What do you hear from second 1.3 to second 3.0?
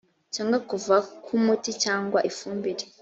umuti cyangwa ifumbire